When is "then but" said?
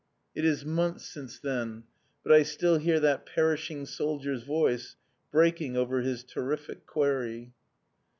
1.37-2.31